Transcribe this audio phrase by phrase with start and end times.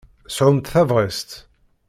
[0.35, 1.29] Sɛumt tabɣest!